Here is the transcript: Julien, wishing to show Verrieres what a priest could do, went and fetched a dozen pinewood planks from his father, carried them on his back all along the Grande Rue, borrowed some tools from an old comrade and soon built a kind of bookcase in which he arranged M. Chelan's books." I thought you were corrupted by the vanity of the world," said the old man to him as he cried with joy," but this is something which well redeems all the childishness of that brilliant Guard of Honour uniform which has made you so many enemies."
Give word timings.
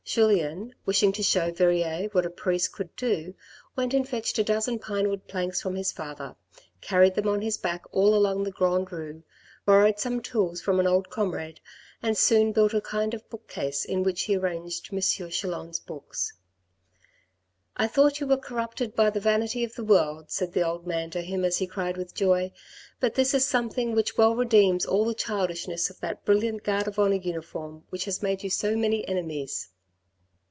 Julien, 0.03 0.75
wishing 0.85 1.13
to 1.13 1.23
show 1.23 1.53
Verrieres 1.53 2.09
what 2.11 2.25
a 2.25 2.29
priest 2.29 2.73
could 2.73 2.93
do, 2.97 3.33
went 3.77 3.93
and 3.93 4.05
fetched 4.05 4.37
a 4.39 4.43
dozen 4.43 4.77
pinewood 4.77 5.25
planks 5.25 5.61
from 5.61 5.75
his 5.75 5.93
father, 5.93 6.35
carried 6.81 7.15
them 7.15 7.29
on 7.29 7.41
his 7.41 7.57
back 7.57 7.85
all 7.93 8.13
along 8.13 8.43
the 8.43 8.51
Grande 8.51 8.91
Rue, 8.91 9.23
borrowed 9.65 9.99
some 9.99 10.19
tools 10.21 10.59
from 10.59 10.81
an 10.81 10.87
old 10.87 11.09
comrade 11.09 11.61
and 12.03 12.17
soon 12.17 12.51
built 12.51 12.73
a 12.73 12.81
kind 12.81 13.13
of 13.13 13.29
bookcase 13.29 13.85
in 13.85 14.03
which 14.03 14.23
he 14.23 14.35
arranged 14.35 14.89
M. 14.91 14.99
Chelan's 14.99 15.79
books." 15.79 16.33
I 17.77 17.87
thought 17.87 18.19
you 18.19 18.27
were 18.27 18.35
corrupted 18.35 18.93
by 18.95 19.11
the 19.11 19.21
vanity 19.21 19.63
of 19.63 19.75
the 19.75 19.85
world," 19.85 20.29
said 20.29 20.51
the 20.51 20.65
old 20.67 20.85
man 20.85 21.09
to 21.11 21.21
him 21.21 21.45
as 21.45 21.59
he 21.59 21.67
cried 21.67 21.95
with 21.95 22.13
joy," 22.13 22.51
but 22.99 23.15
this 23.15 23.33
is 23.33 23.45
something 23.45 23.95
which 23.95 24.17
well 24.17 24.35
redeems 24.35 24.85
all 24.85 25.05
the 25.05 25.13
childishness 25.13 25.89
of 25.89 26.01
that 26.01 26.25
brilliant 26.25 26.63
Guard 26.63 26.89
of 26.89 26.99
Honour 26.99 27.15
uniform 27.15 27.85
which 27.91 28.03
has 28.03 28.21
made 28.21 28.43
you 28.43 28.49
so 28.49 28.75
many 28.75 29.07
enemies." 29.07 29.69